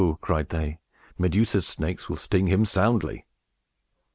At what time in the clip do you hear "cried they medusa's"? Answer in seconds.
0.19-1.67